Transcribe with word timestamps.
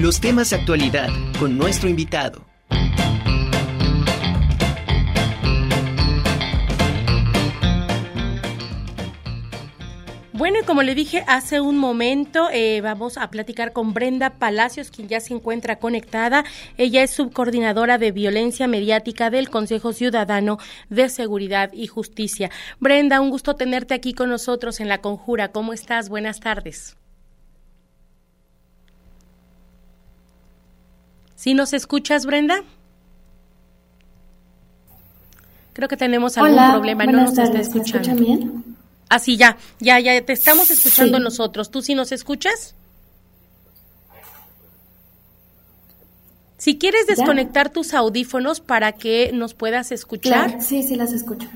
Los 0.00 0.20
temas 0.20 0.50
de 0.50 0.56
actualidad 0.56 1.08
con 1.40 1.58
nuestro 1.58 1.88
invitado. 1.88 2.46
Bueno, 10.32 10.58
y 10.62 10.64
como 10.64 10.84
le 10.84 10.94
dije 10.94 11.24
hace 11.26 11.60
un 11.60 11.78
momento, 11.78 12.48
eh, 12.52 12.80
vamos 12.80 13.18
a 13.18 13.28
platicar 13.28 13.72
con 13.72 13.92
Brenda 13.92 14.38
Palacios, 14.38 14.92
quien 14.92 15.08
ya 15.08 15.18
se 15.18 15.34
encuentra 15.34 15.80
conectada. 15.80 16.44
Ella 16.76 17.02
es 17.02 17.10
subcoordinadora 17.10 17.98
de 17.98 18.12
violencia 18.12 18.68
mediática 18.68 19.30
del 19.30 19.50
Consejo 19.50 19.92
Ciudadano 19.92 20.58
de 20.90 21.08
Seguridad 21.08 21.72
y 21.72 21.88
Justicia. 21.88 22.52
Brenda, 22.78 23.20
un 23.20 23.30
gusto 23.30 23.56
tenerte 23.56 23.94
aquí 23.94 24.14
con 24.14 24.28
nosotros 24.28 24.78
en 24.78 24.86
La 24.86 24.98
Conjura. 24.98 25.50
¿Cómo 25.50 25.72
estás? 25.72 26.08
Buenas 26.08 26.38
tardes. 26.38 26.96
¿Sí 31.38 31.54
nos 31.54 31.72
escuchas, 31.72 32.26
Brenda? 32.26 32.64
Creo 35.72 35.86
que 35.86 35.96
tenemos 35.96 36.36
algún 36.36 36.72
problema, 36.72 37.06
no 37.06 37.12
nos 37.12 37.38
está 37.38 37.60
escuchando. 37.60 38.12
¿Me 38.12 38.20
bien? 38.20 38.76
Así 39.08 39.36
ya, 39.36 39.56
ya, 39.78 40.00
ya 40.00 40.20
te 40.20 40.32
estamos 40.32 40.68
escuchando 40.72 41.20
nosotros. 41.20 41.70
¿Tú 41.70 41.80
sí 41.80 41.94
nos 41.94 42.10
escuchas? 42.10 42.74
Si 46.56 46.76
quieres 46.76 47.06
desconectar 47.06 47.70
tus 47.70 47.94
audífonos 47.94 48.58
para 48.58 48.90
que 48.90 49.30
nos 49.32 49.54
puedas 49.54 49.92
escuchar. 49.92 50.60
Sí, 50.60 50.82
sí, 50.82 50.96
las 50.96 51.12
escucho. 51.12 51.48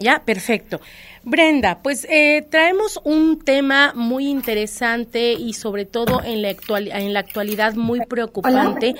Ya, 0.00 0.22
perfecto. 0.24 0.80
Brenda, 1.22 1.80
pues 1.82 2.06
eh, 2.08 2.46
traemos 2.50 2.98
un 3.04 3.38
tema 3.38 3.92
muy 3.94 4.28
interesante 4.28 5.34
y 5.34 5.52
sobre 5.52 5.84
todo 5.84 6.22
en 6.24 6.40
la, 6.40 6.48
actual, 6.48 6.88
en 6.88 7.12
la 7.12 7.20
actualidad 7.20 7.74
muy 7.74 8.00
preocupante 8.06 8.94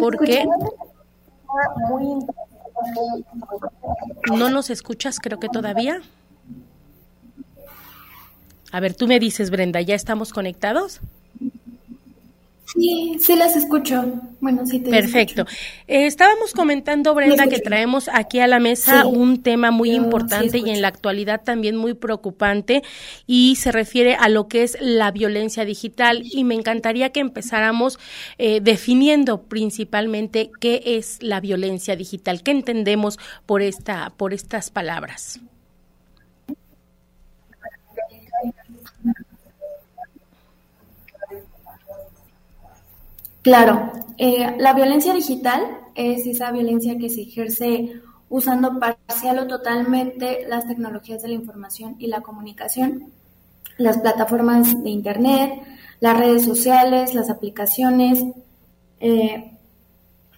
porque... 0.00 0.46
¿No 4.32 4.50
nos 4.50 4.70
escuchas 4.70 5.18
creo 5.20 5.38
que 5.38 5.48
todavía? 5.48 6.00
A 8.72 8.80
ver, 8.80 8.94
tú 8.94 9.06
me 9.06 9.20
dices, 9.20 9.50
Brenda, 9.50 9.80
¿ya 9.80 9.94
estamos 9.94 10.32
conectados? 10.32 11.00
Sí, 12.66 13.16
sí 13.20 13.36
las 13.36 13.56
escucho. 13.56 14.04
Bueno, 14.40 14.66
sí 14.66 14.80
te 14.80 14.90
Perfecto. 14.90 15.42
Eh, 15.86 16.06
estábamos 16.06 16.52
comentando, 16.52 17.14
Brenda, 17.14 17.46
que 17.46 17.60
traemos 17.60 18.08
aquí 18.12 18.40
a 18.40 18.46
la 18.46 18.58
mesa 18.58 19.06
un 19.06 19.42
tema 19.42 19.70
muy 19.70 19.90
importante 19.92 20.58
y 20.58 20.70
en 20.70 20.80
la 20.82 20.88
actualidad 20.88 21.42
también 21.42 21.76
muy 21.76 21.94
preocupante 21.94 22.82
y 23.26 23.56
se 23.56 23.70
refiere 23.70 24.14
a 24.14 24.28
lo 24.28 24.48
que 24.48 24.62
es 24.62 24.78
la 24.80 25.10
violencia 25.10 25.64
digital 25.64 26.22
y 26.24 26.44
me 26.44 26.54
encantaría 26.54 27.10
que 27.10 27.20
empezáramos 27.20 27.98
eh, 28.38 28.60
definiendo 28.62 29.42
principalmente 29.42 30.50
qué 30.60 30.82
es 30.84 31.22
la 31.22 31.40
violencia 31.40 31.96
digital, 31.96 32.42
qué 32.42 32.50
entendemos 32.50 33.18
por 33.46 33.62
esta 33.62 34.10
por 34.16 34.32
estas 34.32 34.70
palabras. 34.70 35.40
Claro, 43.44 43.92
eh, 44.16 44.56
la 44.58 44.72
violencia 44.72 45.12
digital 45.12 45.60
es 45.94 46.26
esa 46.26 46.50
violencia 46.50 46.96
que 46.96 47.10
se 47.10 47.20
ejerce 47.20 48.00
usando 48.30 48.80
parcial 48.80 49.38
o 49.38 49.46
totalmente 49.46 50.46
las 50.48 50.66
tecnologías 50.66 51.20
de 51.20 51.28
la 51.28 51.34
información 51.34 51.96
y 51.98 52.06
la 52.06 52.22
comunicación, 52.22 53.12
las 53.76 53.98
plataformas 53.98 54.82
de 54.82 54.88
Internet, 54.88 55.60
las 56.00 56.18
redes 56.18 56.46
sociales, 56.46 57.14
las 57.14 57.28
aplicaciones, 57.28 58.24
eh, 59.00 59.52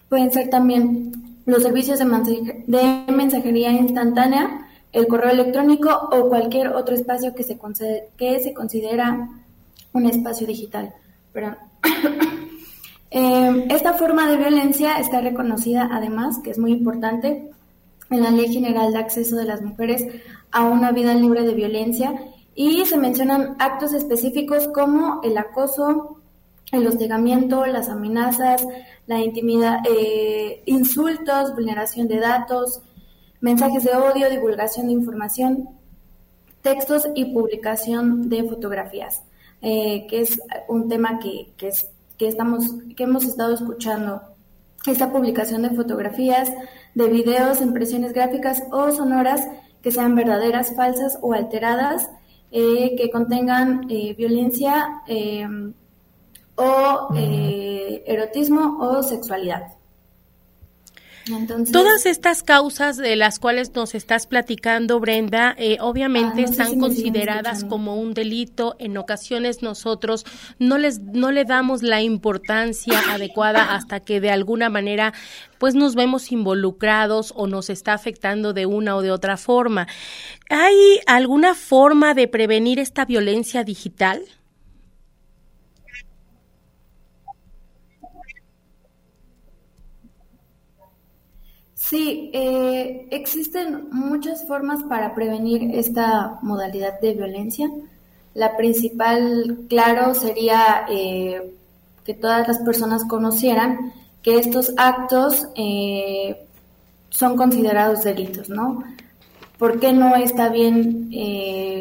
pueden 0.09 0.29
ser 0.33 0.49
también 0.49 1.39
los 1.45 1.63
servicios 1.63 1.99
de, 1.99 2.05
mensajería 3.07 3.71
instantánea, 3.71 4.67
el 4.91 5.07
correo 5.07 5.31
electrónico 5.31 6.09
o 6.11 6.27
cualquier 6.27 6.73
otro 6.73 6.93
espacio 6.93 7.33
que 7.33 7.43
se, 7.43 7.57
que 8.17 8.39
se 8.43 8.53
considera 8.53 9.29
un 9.93 10.05
espacio 10.07 10.45
digital. 10.45 10.93
Perdón. 11.31 11.55
Eh, 13.09 13.67
esta 13.69 13.93
forma 13.93 14.29
de 14.29 14.37
violencia 14.37 14.99
está 14.99 15.21
reconocida 15.21 15.89
además, 15.91 16.39
que 16.43 16.51
es 16.51 16.57
muy 16.57 16.71
importante, 16.73 17.49
en 18.09 18.23
la 18.23 18.31
Ley 18.31 18.51
General 18.51 18.91
de 18.91 18.99
Acceso 18.99 19.35
de 19.35 19.45
las 19.45 19.61
Mujeres 19.61 20.05
a 20.51 20.65
una 20.65 20.91
vida 20.91 21.13
libre 21.13 21.43
de 21.43 21.53
violencia 21.53 22.13
y 22.55 22.85
se 22.85 22.97
mencionan 22.97 23.55
actos 23.59 23.93
específicos 23.93 24.67
como 24.69 25.21
el 25.23 25.37
acoso, 25.37 26.17
el 26.71 26.87
hostigamiento, 26.87 27.65
las 27.65 27.89
amenazas, 27.89 28.65
la 29.05 29.19
intimidad, 29.19 29.79
eh, 29.89 30.63
insultos, 30.65 31.53
vulneración 31.53 32.07
de 32.07 32.19
datos, 32.19 32.81
mensajes 33.41 33.83
de 33.83 33.95
odio, 33.95 34.29
divulgación 34.29 34.87
de 34.87 34.93
información, 34.93 35.69
textos 36.61 37.07
y 37.15 37.25
publicación 37.25 38.27
de 38.29 38.43
fotografías, 38.43 39.23
eh, 39.61 40.07
que 40.09 40.21
es 40.21 40.41
un 40.67 40.89
tema 40.89 41.19
que, 41.19 41.53
que 41.57 41.69
es 41.69 41.89
que, 42.17 42.27
estamos, 42.27 42.65
que 42.95 43.03
hemos 43.03 43.25
estado 43.25 43.53
escuchando. 43.53 44.21
Esta 44.85 45.11
publicación 45.11 45.63
de 45.63 45.71
fotografías, 45.71 46.51
de 46.95 47.07
videos, 47.07 47.61
impresiones 47.61 48.13
gráficas 48.13 48.63
o 48.71 48.91
sonoras 48.91 49.41
que 49.81 49.91
sean 49.91 50.15
verdaderas, 50.15 50.75
falsas 50.75 51.17
o 51.21 51.33
alteradas, 51.33 52.09
eh, 52.51 52.95
que 52.97 53.09
contengan 53.11 53.87
eh, 53.89 54.13
violencia 54.17 55.01
eh, 55.07 55.47
o 56.55 57.13
erotismo 57.13 58.77
o 58.79 59.03
sexualidad. 59.03 59.76
Todas 61.71 62.05
estas 62.05 62.43
causas 62.43 62.97
de 62.97 63.15
las 63.15 63.39
cuales 63.39 63.73
nos 63.75 63.95
estás 63.95 64.27
platicando, 64.27 64.99
Brenda, 64.99 65.55
eh, 65.57 65.77
obviamente 65.79 66.41
ah, 66.41 66.45
están 66.45 66.79
consideradas 66.79 67.63
como 67.63 67.95
un 67.95 68.13
delito. 68.13 68.75
En 68.79 68.97
ocasiones 68.97 69.61
nosotros 69.61 70.25
no 70.59 70.77
les 70.77 70.99
no 70.99 71.31
le 71.31 71.45
damos 71.45 71.83
la 71.83 72.01
importancia 72.01 72.99
adecuada 73.11 73.75
hasta 73.75 73.99
que 73.99 74.19
de 74.21 74.31
alguna 74.31 74.69
manera 74.69 75.13
pues 75.57 75.75
nos 75.75 75.95
vemos 75.95 76.31
involucrados 76.31 77.33
o 77.35 77.47
nos 77.47 77.69
está 77.69 77.93
afectando 77.93 78.53
de 78.53 78.65
una 78.65 78.95
o 78.95 79.01
de 79.01 79.11
otra 79.11 79.37
forma. 79.37 79.87
¿Hay 80.49 80.99
alguna 81.05 81.55
forma 81.55 82.13
de 82.13 82.27
prevenir 82.27 82.79
esta 82.79 83.05
violencia 83.05 83.63
digital? 83.63 84.21
Sí, 91.89 92.31
eh, 92.33 93.07
existen 93.11 93.87
muchas 93.91 94.45
formas 94.45 94.83
para 94.83 95.15
prevenir 95.15 95.73
esta 95.73 96.37
modalidad 96.41 96.99
de 96.99 97.13
violencia. 97.13 97.69
La 98.33 98.57
principal, 98.57 99.59
claro, 99.69 100.13
sería 100.13 100.85
eh, 100.89 101.53
que 102.03 102.13
todas 102.13 102.45
las 102.45 102.57
personas 102.59 103.05
conocieran 103.05 103.93
que 104.21 104.37
estos 104.37 104.73
actos 104.75 105.47
eh, 105.55 106.45
son 107.09 107.37
considerados 107.37 108.03
delitos, 108.03 108.49
¿no? 108.49 108.83
¿Por 109.57 109.79
qué 109.79 109.93
no 109.93 110.15
está 110.17 110.49
bien 110.49 111.09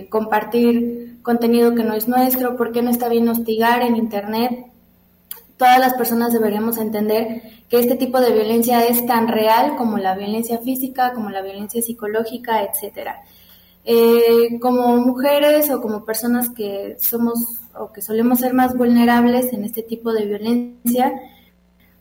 compartir 0.09 1.19
contenido 1.23 1.75
que 1.75 1.83
no 1.83 1.95
es 1.95 2.07
nuestro? 2.09 2.57
¿Por 2.57 2.73
qué 2.73 2.81
no 2.81 2.91
está 2.91 3.09
bien 3.09 3.29
hostigar 3.29 3.83
en 3.83 3.97
Internet? 3.97 4.67
todas 5.57 5.79
las 5.79 5.95
personas 5.95 6.33
deberíamos 6.33 6.79
entender 6.79 7.43
que 7.69 7.79
este 7.79 7.97
tipo 7.97 8.21
de 8.21 8.33
violencia 8.33 8.85
es 8.87 9.05
tan 9.07 9.29
real 9.29 9.77
como 9.77 9.99
la 9.99 10.15
violencia 10.15 10.59
física, 10.59 11.13
como 11.13 11.31
la 11.31 11.43
violencia 11.43 11.83
psicológica, 11.83 12.63
etcétera. 12.63 13.23
Eh, 13.85 14.59
como 14.61 14.97
mujeres 14.97 15.71
o 15.71 15.81
como 15.81 16.05
personas 16.05 16.51
que 16.51 16.97
somos 17.01 17.61
o 17.79 17.93
que 17.93 18.03
solemos 18.03 18.41
ser 18.41 18.53
más 18.53 18.77
vulnerables 18.77 19.53
en 19.53 19.65
este 19.65 19.83
tipo 19.83 20.13
de 20.13 20.27
violencia, 20.27 21.13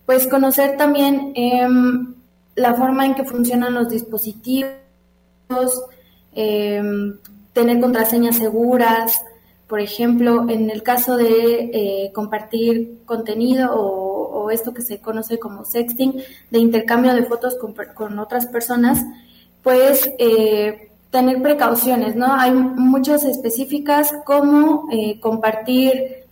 pues 0.06 0.28
conocer 0.28 0.78
también 0.78 1.32
em, 1.36 2.16
la 2.56 2.74
forma 2.74 3.06
en 3.06 3.16
que 3.16 3.24
funcionan 3.24 3.74
los 3.74 3.90
dispositivos, 3.90 4.74
em, 6.34 7.18
tener 7.54 7.80
contraseñas 7.80 8.38
seguras, 8.38 9.24
por 9.68 9.80
ejemplo, 9.80 10.50
en 10.50 10.70
el 10.70 10.84
caso 10.84 11.18
de 11.18 11.70
eh, 11.74 12.12
compartir 12.14 13.00
contenido 13.06 13.72
o, 13.74 14.15
esto 14.52 14.74
que 14.74 14.82
se 14.82 15.00
conoce 15.00 15.40
como 15.40 15.66
sexting, 15.66 16.22
de 16.52 16.60
intercambio 16.60 17.14
de 17.14 17.26
fotos 17.26 17.56
con, 17.96 18.20
otras 18.20 18.48
personas, 18.48 19.04
pues 19.64 20.12
eh, 20.20 20.92
tener 21.10 21.42
precauciones, 21.42 22.16
¿no? 22.16 22.34
Hay 22.34 22.52
muchas 22.52 23.24
específicas 23.24 24.14
como 24.26 24.88
eh, 24.92 25.20
compartir 25.20 26.26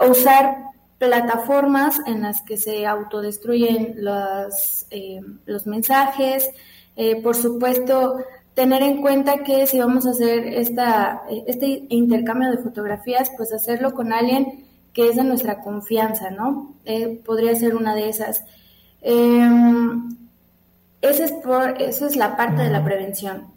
o 0.00 0.10
usar 0.10 0.56
plataformas 0.96 2.00
en 2.06 2.22
las 2.22 2.40
que 2.40 2.56
se 2.56 2.86
autodestruyen 2.86 3.96
los, 3.98 4.86
los 5.44 5.66
mensajes, 5.66 6.48
por 7.22 7.36
supuesto, 7.36 8.16
tener 8.56 8.82
en 8.82 9.02
cuenta 9.02 9.44
que 9.44 9.66
si 9.66 9.78
vamos 9.78 10.06
a 10.06 10.10
hacer 10.10 10.46
esta, 10.46 11.24
este 11.46 11.84
intercambio 11.90 12.50
de 12.50 12.56
fotografías, 12.56 13.30
pues 13.36 13.52
hacerlo 13.52 13.92
con 13.92 14.14
alguien 14.14 14.65
que 14.96 15.10
es 15.10 15.16
de 15.16 15.24
nuestra 15.24 15.60
confianza, 15.60 16.30
¿no? 16.30 16.74
Eh, 16.86 17.20
podría 17.22 17.54
ser 17.54 17.76
una 17.76 17.94
de 17.94 18.08
esas. 18.08 18.46
Em, 19.02 20.16
esa 21.02 21.26
es, 21.26 21.32
por, 21.32 21.82
eso 21.82 22.06
es 22.06 22.16
la 22.16 22.34
parte 22.34 22.62
de 22.62 22.70
la 22.70 22.82
prevención. 22.82 23.48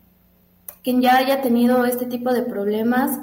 Quien 0.84 1.00
ya 1.00 1.16
haya 1.16 1.42
tenido 1.42 1.86
este 1.86 2.08
tipo 2.08 2.34
de 2.34 2.42
problemas, 2.42 3.20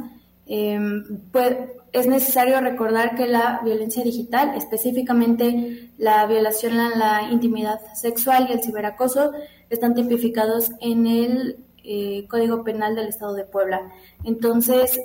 pues, 1.31 1.57
es 1.93 2.07
necesario 2.07 2.59
recordar 2.63 3.17
que 3.17 3.27
la 3.27 3.61
violencia 3.63 4.03
digital, 4.03 4.55
específicamente 4.57 5.91
la 5.99 6.25
violación 6.25 6.81
a 6.81 6.97
la 6.97 7.31
intimidad 7.31 7.81
sexual 7.95 8.47
y 8.49 8.55
el 8.55 8.63
ciberacoso, 8.63 9.33
están 9.69 9.95
tipificados 9.95 10.71
en 10.81 11.07
el 11.07 11.59
eh, 11.85 12.27
Código 12.31 12.65
Penal 12.65 12.95
del 12.95 13.09
Estado 13.09 13.35
de 13.35 13.45
Puebla. 13.45 13.93
Entonces, 14.25 14.99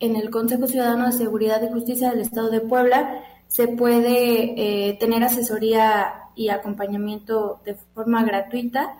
en 0.00 0.16
el 0.16 0.30
Consejo 0.30 0.66
Ciudadano 0.66 1.06
de 1.06 1.12
Seguridad 1.12 1.62
y 1.62 1.72
Justicia 1.72 2.10
del 2.10 2.20
Estado 2.20 2.50
de 2.50 2.60
Puebla 2.60 3.22
se 3.48 3.68
puede 3.68 4.88
eh, 4.90 4.96
tener 5.00 5.24
asesoría 5.24 6.14
y 6.36 6.50
acompañamiento 6.50 7.60
de 7.64 7.74
forma 7.94 8.22
gratuita 8.24 8.94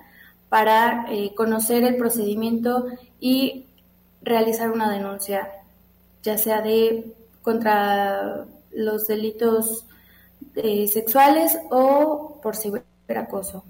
para 0.48 1.06
eh, 1.10 1.34
conocer 1.34 1.84
el 1.84 1.96
procedimiento 1.96 2.86
y 3.20 3.66
realizar 4.22 4.70
una 4.70 4.90
denuncia, 4.90 5.48
ya 6.22 6.38
sea 6.38 6.62
de 6.62 7.14
contra 7.42 8.46
los 8.72 9.06
delitos 9.06 9.84
sexuales 10.54 11.56
o 11.70 12.40
por 12.42 12.56
ciberacoso. 12.56 13.64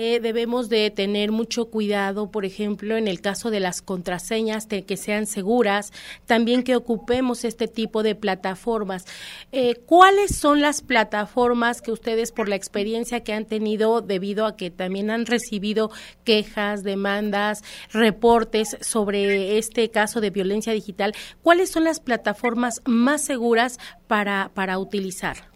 Debemos 0.00 0.68
de 0.68 0.90
tener 0.90 1.30
mucho 1.30 1.66
cuidado, 1.66 2.30
por 2.30 2.44
ejemplo, 2.44 2.96
en 2.96 3.06
el 3.06 3.20
caso 3.20 3.50
de 3.50 3.60
las 3.60 3.82
contraseñas, 3.82 4.68
de 4.68 4.84
que 4.84 4.96
sean 4.96 5.26
seguras, 5.26 5.92
también 6.26 6.62
que 6.62 6.74
ocupemos 6.76 7.44
este 7.44 7.68
tipo 7.68 8.02
de 8.02 8.14
plataformas. 8.14 9.04
Eh, 9.52 9.74
¿Cuáles 9.86 10.34
son 10.34 10.60
las 10.60 10.80
plataformas 10.80 11.82
que 11.82 11.92
ustedes, 11.92 12.32
por 12.32 12.48
la 12.48 12.56
experiencia 12.56 13.20
que 13.20 13.34
han 13.34 13.44
tenido, 13.44 14.00
debido 14.00 14.46
a 14.46 14.56
que 14.56 14.70
también 14.70 15.10
han 15.10 15.26
recibido 15.26 15.90
quejas, 16.24 16.82
demandas, 16.82 17.62
reportes 17.92 18.78
sobre 18.80 19.58
este 19.58 19.90
caso 19.90 20.20
de 20.20 20.30
violencia 20.30 20.72
digital, 20.72 21.14
cuáles 21.42 21.70
son 21.70 21.84
las 21.84 22.00
plataformas 22.00 22.80
más 22.86 23.22
seguras 23.22 23.78
para, 24.06 24.50
para 24.54 24.78
utilizar? 24.78 25.50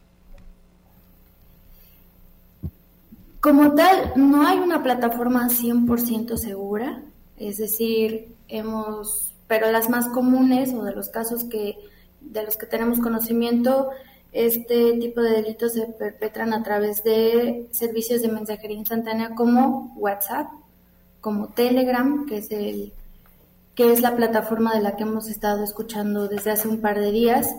Como 3.44 3.74
tal, 3.74 4.14
no 4.16 4.46
hay 4.46 4.56
una 4.58 4.82
plataforma 4.82 5.50
100% 5.50 6.38
segura, 6.38 7.02
es 7.36 7.58
decir, 7.58 8.34
hemos, 8.48 9.34
pero 9.46 9.70
las 9.70 9.90
más 9.90 10.08
comunes 10.08 10.72
o 10.72 10.82
de 10.82 10.94
los 10.94 11.10
casos 11.10 11.44
que 11.44 11.76
de 12.22 12.42
los 12.42 12.56
que 12.56 12.64
tenemos 12.64 13.00
conocimiento, 13.00 13.90
este 14.32 14.94
tipo 14.94 15.20
de 15.20 15.42
delitos 15.42 15.74
se 15.74 15.82
perpetran 15.88 16.54
a 16.54 16.62
través 16.62 17.04
de 17.04 17.68
servicios 17.70 18.22
de 18.22 18.28
mensajería 18.28 18.78
instantánea 18.78 19.34
como 19.34 19.92
WhatsApp, 19.94 20.46
como 21.20 21.48
Telegram, 21.48 22.24
que 22.24 22.38
es 22.38 22.50
el 22.50 22.94
que 23.74 23.92
es 23.92 24.00
la 24.00 24.16
plataforma 24.16 24.74
de 24.74 24.80
la 24.80 24.96
que 24.96 25.02
hemos 25.02 25.28
estado 25.28 25.64
escuchando 25.64 26.28
desde 26.28 26.52
hace 26.52 26.66
un 26.66 26.80
par 26.80 26.98
de 26.98 27.10
días, 27.10 27.54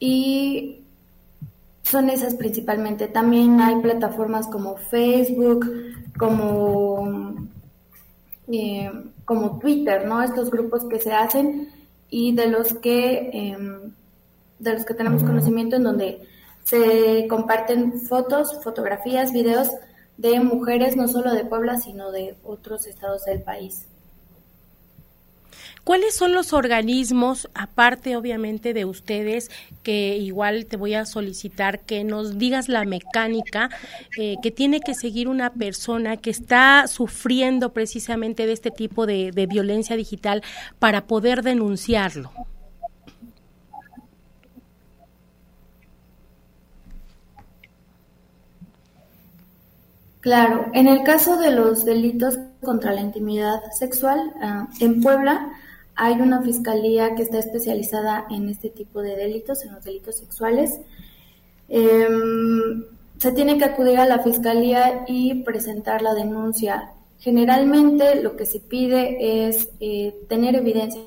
y 0.00 0.83
son 1.94 2.10
esas 2.10 2.34
principalmente. 2.34 3.06
También 3.06 3.60
hay 3.60 3.76
plataformas 3.76 4.48
como 4.48 4.76
Facebook, 4.76 5.64
como, 6.18 7.36
eh, 8.48 8.90
como 9.24 9.60
Twitter, 9.60 10.04
¿no? 10.04 10.20
Estos 10.20 10.50
grupos 10.50 10.84
que 10.86 10.98
se 10.98 11.12
hacen 11.12 11.68
y 12.10 12.34
de 12.34 12.48
los 12.48 12.74
que 12.74 13.30
em, 13.32 13.92
de 14.58 14.72
los 14.72 14.84
que 14.84 14.94
tenemos 14.94 15.22
conocimiento 15.22 15.76
en 15.76 15.84
donde 15.84 16.26
se 16.64 17.28
comparten 17.28 18.00
fotos, 18.00 18.58
fotografías, 18.64 19.32
videos 19.32 19.70
de 20.16 20.40
mujeres 20.40 20.96
no 20.96 21.06
solo 21.06 21.32
de 21.32 21.44
Puebla, 21.44 21.78
sino 21.78 22.10
de 22.10 22.34
otros 22.42 22.86
estados 22.88 23.24
del 23.24 23.42
país. 23.42 23.86
¿Cuáles 25.84 26.14
son 26.14 26.32
los 26.32 26.52
organismos, 26.52 27.48
aparte 27.54 28.16
obviamente 28.16 28.72
de 28.72 28.84
ustedes, 28.84 29.50
que 29.82 30.16
igual 30.16 30.66
te 30.66 30.76
voy 30.76 30.94
a 30.94 31.04
solicitar 31.04 31.80
que 31.80 32.04
nos 32.04 32.38
digas 32.38 32.68
la 32.68 32.84
mecánica 32.84 33.68
eh, 34.18 34.36
que 34.42 34.50
tiene 34.50 34.80
que 34.80 34.94
seguir 34.94 35.28
una 35.28 35.52
persona 35.52 36.16
que 36.16 36.30
está 36.30 36.86
sufriendo 36.86 37.72
precisamente 37.72 38.46
de 38.46 38.52
este 38.52 38.70
tipo 38.70 39.06
de, 39.06 39.30
de 39.30 39.46
violencia 39.46 39.96
digital 39.96 40.42
para 40.78 41.06
poder 41.06 41.42
denunciarlo? 41.42 42.32
Claro, 50.24 50.70
en 50.72 50.88
el 50.88 51.02
caso 51.02 51.36
de 51.36 51.50
los 51.50 51.84
delitos 51.84 52.38
contra 52.62 52.94
la 52.94 53.02
intimidad 53.02 53.60
sexual, 53.78 54.32
ah, 54.40 54.68
en 54.80 55.02
Puebla 55.02 55.52
hay 55.96 56.14
una 56.14 56.40
fiscalía 56.40 57.14
que 57.14 57.24
está 57.24 57.40
especializada 57.40 58.24
en 58.30 58.48
este 58.48 58.70
tipo 58.70 59.02
de 59.02 59.16
delitos, 59.16 59.62
en 59.66 59.74
los 59.74 59.84
delitos 59.84 60.16
sexuales. 60.16 60.80
Em, 61.68 62.86
se 63.18 63.32
tiene 63.32 63.58
que 63.58 63.66
acudir 63.66 63.98
a 63.98 64.06
la 64.06 64.20
fiscalía 64.20 65.04
y 65.06 65.42
presentar 65.42 66.00
la 66.00 66.14
denuncia. 66.14 66.92
Generalmente 67.18 68.22
lo 68.22 68.34
que 68.34 68.46
se 68.46 68.60
pide 68.60 69.46
es 69.46 69.68
eh, 69.78 70.24
tener 70.30 70.56
evidencia 70.56 71.02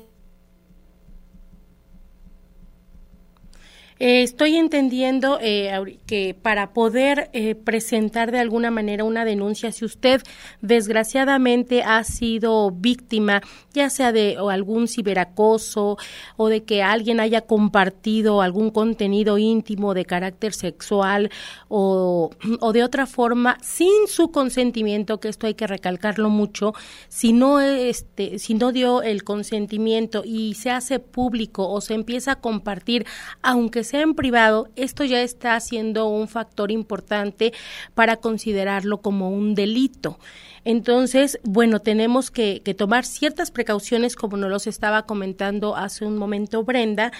Eh, 4.00 4.22
estoy 4.22 4.56
entendiendo 4.56 5.38
eh, 5.40 5.98
que 6.06 6.32
para 6.40 6.72
poder 6.72 7.30
eh, 7.32 7.56
presentar 7.56 8.30
de 8.30 8.38
alguna 8.38 8.70
manera 8.70 9.02
una 9.02 9.24
denuncia, 9.24 9.72
si 9.72 9.84
usted 9.84 10.22
desgraciadamente 10.60 11.82
ha 11.82 12.04
sido 12.04 12.70
víctima, 12.70 13.42
ya 13.72 13.90
sea 13.90 14.12
de 14.12 14.36
algún 14.50 14.86
ciberacoso 14.86 15.98
o 16.36 16.48
de 16.48 16.62
que 16.62 16.82
alguien 16.82 17.18
haya 17.18 17.40
compartido 17.40 18.40
algún 18.40 18.70
contenido 18.70 19.36
íntimo 19.36 19.94
de 19.94 20.04
carácter 20.04 20.54
sexual 20.54 21.30
o, 21.66 22.30
o 22.60 22.72
de 22.72 22.84
otra 22.84 23.06
forma 23.06 23.58
sin 23.62 24.06
su 24.06 24.30
consentimiento, 24.30 25.18
que 25.18 25.28
esto 25.28 25.48
hay 25.48 25.54
que 25.54 25.66
recalcarlo 25.66 26.30
mucho, 26.30 26.72
si 27.08 27.32
no, 27.32 27.60
este, 27.60 28.38
si 28.38 28.54
no 28.54 28.70
dio 28.70 29.02
el 29.02 29.24
consentimiento 29.24 30.22
y 30.24 30.54
se 30.54 30.70
hace 30.70 31.00
público 31.00 31.68
o 31.68 31.80
se 31.80 31.94
empieza 31.94 32.32
a 32.32 32.40
compartir, 32.40 33.04
aunque 33.42 33.87
sea 33.88 34.02
en 34.02 34.14
privado, 34.14 34.68
esto 34.76 35.04
ya 35.04 35.22
está 35.22 35.58
siendo 35.60 36.06
un 36.08 36.28
factor 36.28 36.70
importante 36.70 37.52
para 37.94 38.16
considerarlo 38.16 38.98
como 38.98 39.30
un 39.30 39.54
delito. 39.54 40.18
Entonces, 40.64 41.38
bueno, 41.44 41.80
tenemos 41.80 42.30
que, 42.30 42.60
tomar 42.76 43.04
ciertas 43.04 43.50
precauciones, 43.50 44.16
como 44.16 44.36
nos 44.36 44.50
los 44.50 44.66
estaba 44.66 45.06
comentando 45.06 45.76
hace 45.76 46.04
un 46.04 46.18
momento 46.18 46.62
Brenda, 46.62 47.12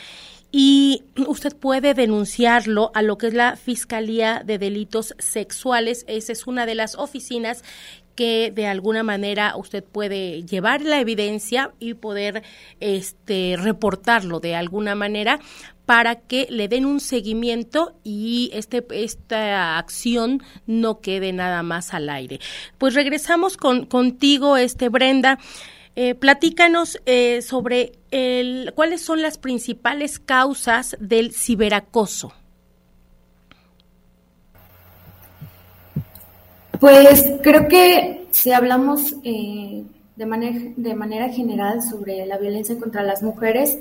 y 0.50 1.04
usted 1.26 1.56
puede 1.56 1.94
denunciarlo 1.94 2.90
a 2.94 3.02
lo 3.02 3.18
que 3.18 3.28
es 3.28 3.34
la 3.34 3.56
Fiscalía 3.56 4.42
de 4.44 4.58
Delitos 4.58 5.14
Sexuales. 5.18 6.04
Esa 6.08 6.32
es 6.32 6.46
una 6.46 6.66
de 6.66 6.75
las 6.75 6.94
oficinas 6.94 7.62
que 8.14 8.50
de 8.52 8.66
alguna 8.66 9.02
manera 9.02 9.54
usted 9.56 9.84
puede 9.84 10.42
llevar 10.42 10.82
la 10.82 11.00
evidencia 11.00 11.72
y 11.78 11.94
poder 11.94 12.42
este 12.80 13.56
reportarlo 13.56 14.40
de 14.40 14.56
alguna 14.56 14.96
manera 14.96 15.38
para 15.88 16.16
que 16.16 16.47
le 16.50 16.68
den 16.68 16.85
un 16.85 17.00
seguimiento 17.00 17.95
y 18.04 18.50
este 18.52 18.85
esta 18.90 19.78
acción 19.78 20.42
no 20.66 21.00
quede 21.00 21.33
nada 21.33 21.62
más 21.62 21.95
al 21.95 22.11
aire. 22.11 22.40
Pues 22.76 22.92
regresamos 22.92 23.57
con 23.57 23.87
contigo 23.87 24.59
este 24.59 24.90
Brenda 24.90 25.38
eh, 25.97 26.14
platícanos 26.14 27.00
eh, 27.07 27.40
sobre 27.40 27.92
cuáles 28.75 29.00
son 29.00 29.23
las 29.23 29.38
principales 29.38 30.18
causas 30.18 30.95
del 31.00 31.33
ciberacoso. 31.33 32.35
Pues 36.78 37.33
creo 37.42 37.66
que 37.66 38.26
si 38.30 38.52
hablamos 38.52 39.16
eh, 39.25 39.85
de, 40.16 40.26
manera, 40.26 40.61
de 40.76 40.95
manera 40.95 41.30
general 41.30 41.80
sobre 41.83 42.26
la 42.26 42.37
violencia 42.37 42.78
contra 42.78 43.02
las 43.02 43.23
mujeres, 43.23 43.78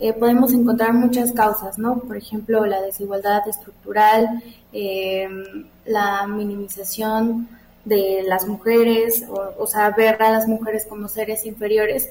eh, 0.00 0.12
podemos 0.12 0.52
encontrar 0.52 0.92
muchas 0.92 1.32
causas, 1.32 1.78
¿no? 1.78 1.98
Por 1.98 2.16
ejemplo, 2.16 2.64
la 2.66 2.80
desigualdad 2.80 3.48
estructural, 3.48 4.42
em, 4.72 5.66
la 5.86 6.26
minimización 6.26 7.48
de 7.84 8.22
las 8.26 8.46
mujeres, 8.46 9.24
o, 9.28 9.62
o, 9.62 9.66
sea, 9.66 9.90
ver 9.90 10.22
a 10.22 10.30
las 10.30 10.46
mujeres 10.46 10.86
como 10.86 11.08
seres 11.08 11.44
inferiores. 11.46 12.10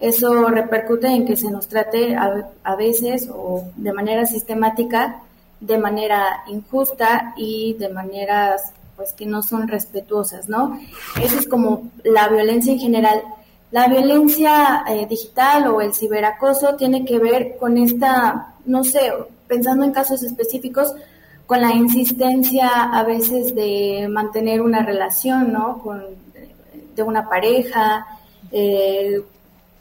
Eso 0.00 0.46
repercute 0.46 1.08
en 1.08 1.26
que 1.26 1.36
se 1.36 1.50
nos 1.50 1.68
trate 1.68 2.16
a, 2.16 2.50
a 2.64 2.76
veces 2.76 3.28
o 3.32 3.64
de 3.76 3.92
manera 3.92 4.26
sistemática, 4.26 5.22
de 5.60 5.78
manera 5.78 6.44
injusta 6.48 7.34
y 7.36 7.74
de 7.74 7.88
maneras 7.88 8.72
pues 8.96 9.12
que 9.12 9.26
no 9.26 9.42
son 9.44 9.68
respetuosas, 9.68 10.48
¿no? 10.48 10.78
Eso 11.22 11.38
es 11.38 11.46
como 11.46 11.88
la 12.02 12.28
violencia 12.28 12.72
en 12.72 12.80
general. 12.80 13.22
La 13.70 13.86
violencia 13.86 14.82
eh, 14.88 15.06
digital 15.06 15.66
o 15.68 15.80
el 15.82 15.92
ciberacoso 15.92 16.74
tiene 16.76 17.04
que 17.04 17.18
ver 17.18 17.58
con 17.58 17.76
esta, 17.76 18.54
no 18.64 18.82
sé, 18.82 19.12
pensando 19.46 19.84
en 19.84 19.92
casos 19.92 20.22
específicos, 20.22 20.94
con 21.46 21.60
la 21.60 21.72
insistencia 21.74 22.68
a 22.84 23.02
veces 23.04 23.54
de 23.54 24.06
mantener 24.10 24.62
una 24.62 24.84
relación, 24.84 25.52
¿no? 25.52 25.78
Con, 25.82 26.02
de 26.94 27.02
una 27.02 27.28
pareja, 27.28 28.06
eh, 28.50 29.22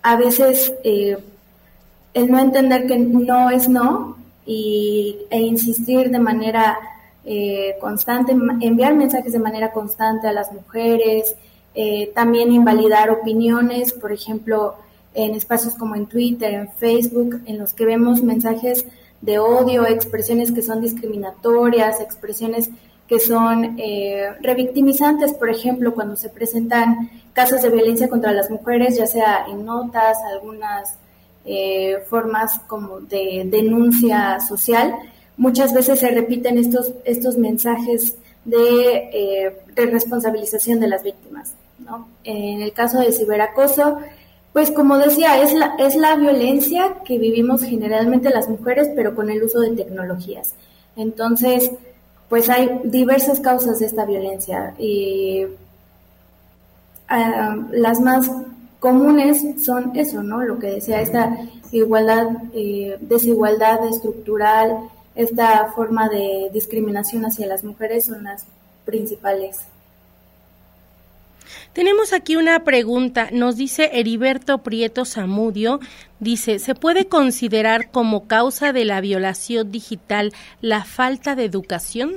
a 0.03 0.15
veces 0.17 0.73
eh, 0.83 1.17
el 2.13 2.29
no 2.29 2.39
entender 2.39 2.87
que 2.87 2.97
no 2.97 3.49
es 3.49 3.69
no 3.69 4.17
y, 4.45 5.17
e 5.29 5.39
insistir 5.39 6.09
de 6.09 6.19
manera 6.19 6.77
constante, 7.81 8.31
enviar 8.31 8.95
mensajes 8.95 9.33
de 9.33 9.39
manera 9.39 9.73
constante 9.73 10.29
a 10.29 10.31
las 10.31 10.49
mujeres, 10.53 11.35
eh, 11.79 12.11
también 12.15 12.51
invalidar 12.51 13.11
opiniones, 13.11 13.93
por 13.93 14.11
ejemplo, 14.11 14.73
en 15.13 15.35
espacios 15.35 15.75
como 15.75 15.95
en 15.95 16.07
Twitter, 16.07 16.51
en 16.51 16.71
Facebook, 16.71 17.39
en 17.45 17.59
los 17.59 17.73
que 17.73 17.85
vemos 17.85 18.23
mensajes 18.23 18.83
de 19.21 19.37
odio, 19.37 19.85
expresiones 19.85 20.51
que 20.51 20.63
son 20.63 20.81
discriminatorias, 20.81 22.01
expresiones 22.01 22.71
que 23.07 23.19
son 23.19 23.75
eh, 23.77 24.27
revictimizantes, 24.41 25.35
por 25.35 25.51
ejemplo, 25.51 25.93
cuando 25.93 26.15
se 26.15 26.29
presentan 26.29 27.11
casos 27.33 27.61
de 27.61 27.69
violencia 27.69 28.09
contra 28.09 28.31
las 28.31 28.49
mujeres, 28.49 28.97
ya 28.97 29.05
sea 29.05 29.45
en 29.47 29.63
notas, 29.63 30.17
algunas 30.31 30.95
eh, 31.45 31.99
formas 32.09 32.59
como 32.65 33.01
de 33.01 33.43
denuncia 33.45 34.39
social, 34.39 34.95
muchas 35.37 35.75
veces 35.75 35.99
se 35.99 36.09
repiten 36.09 36.57
estos, 36.57 36.93
estos 37.05 37.37
mensajes 37.37 38.15
de, 38.45 39.09
eh, 39.13 39.57
de 39.75 39.85
responsabilización 39.85 40.79
de 40.79 40.87
las 40.87 41.03
víctimas. 41.03 41.53
En 42.27 42.61
el 42.61 42.73
caso 42.73 42.99
de 42.99 43.13
ciberacoso, 43.13 43.99
pues 44.53 44.71
como 44.71 44.97
decía, 44.97 45.41
es 45.41 45.53
la, 45.53 45.75
es 45.79 45.95
la 45.95 46.15
violencia 46.15 46.95
que 47.05 47.17
vivimos 47.17 47.63
generalmente 47.63 48.29
las 48.29 48.49
mujeres, 48.49 48.89
pero 48.95 49.15
con 49.15 49.29
el 49.29 49.43
uso 49.43 49.59
de 49.59 49.75
tecnologías. 49.75 50.53
Entonces, 50.95 51.71
pues 52.27 52.49
hay 52.49 52.81
diversas 52.83 53.39
causas 53.39 53.79
de 53.79 53.85
esta 53.85 54.05
violencia 54.05 54.73
y 54.77 55.45
ah, 57.07 57.55
las 57.71 58.01
más 58.01 58.29
comunes 58.79 59.63
son 59.63 59.95
eso, 59.95 60.23
¿no? 60.23 60.43
Lo 60.43 60.59
que 60.59 60.67
decía, 60.67 61.01
esta 61.01 61.37
igualdad, 61.71 62.27
eh, 62.53 62.97
desigualdad 62.99 63.85
estructural, 63.87 64.89
esta 65.15 65.71
forma 65.75 66.09
de 66.09 66.49
discriminación 66.53 67.25
hacia 67.25 67.47
las 67.47 67.63
mujeres 67.63 68.05
son 68.05 68.23
las 68.23 68.45
principales. 68.85 69.59
Tenemos 71.73 72.13
aquí 72.13 72.35
una 72.35 72.63
pregunta, 72.63 73.29
nos 73.31 73.55
dice 73.55 73.91
Heriberto 73.93 74.59
Prieto 74.59 75.05
Zamudio, 75.05 75.79
dice, 76.19 76.59
¿se 76.59 76.75
puede 76.75 77.07
considerar 77.07 77.91
como 77.91 78.27
causa 78.27 78.73
de 78.73 78.85
la 78.85 79.01
violación 79.01 79.71
digital 79.71 80.33
la 80.61 80.83
falta 80.83 81.35
de 81.35 81.45
educación? 81.45 82.15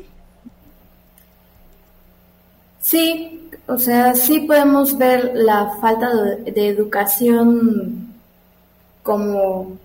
Sí, 2.81 3.51
o 3.67 3.79
sea, 3.79 4.15
sí 4.15 4.41
podemos 4.41 4.97
ver 4.97 5.33
la 5.35 5.77
falta 5.81 6.11
de, 6.13 6.69
educación 6.69 8.15
como 9.03 9.79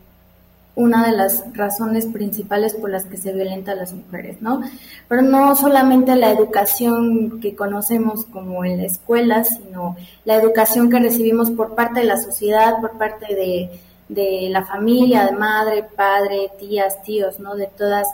una 0.75 1.05
de 1.05 1.15
las 1.15 1.43
razones 1.53 2.05
principales 2.05 2.73
por 2.73 2.89
las 2.89 3.05
que 3.05 3.17
se 3.17 3.31
violenta 3.31 3.71
a 3.71 3.75
las 3.75 3.93
mujeres, 3.93 4.41
¿no? 4.41 4.61
Pero 5.07 5.21
no 5.21 5.55
solamente 5.55 6.15
la 6.15 6.31
educación 6.31 7.39
que 7.39 7.55
conocemos 7.55 8.25
como 8.25 8.65
en 8.65 8.77
la 8.77 8.85
escuela, 8.85 9.43
sino 9.45 9.95
la 10.25 10.35
educación 10.35 10.89
que 10.89 10.99
recibimos 10.99 11.49
por 11.49 11.75
parte 11.75 12.01
de 12.01 12.07
la 12.07 12.17
sociedad, 12.17 12.81
por 12.81 12.97
parte 12.97 13.33
de, 13.33 13.69
de 14.09 14.49
la 14.49 14.65
familia, 14.65 15.25
de 15.25 15.31
madre, 15.31 15.83
padre, 15.95 16.51
tías, 16.59 17.01
tíos, 17.03 17.39
¿no? 17.39 17.55
De 17.55 17.67
todas. 17.67 18.07